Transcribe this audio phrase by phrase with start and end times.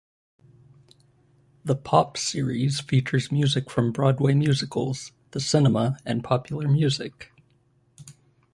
[1.63, 7.31] The pops series features music from Broadway musicals, the cinema and popular music.